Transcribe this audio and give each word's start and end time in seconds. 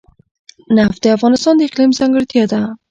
نفت 0.77 0.99
د 1.03 1.05
افغانستان 1.17 1.53
د 1.57 1.61
اقلیم 1.67 1.91
ځانګړتیا 1.99 2.43
ده. 2.51 2.61